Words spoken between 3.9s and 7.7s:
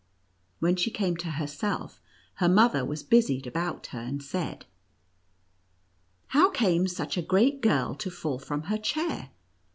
her, and said:" How came such a great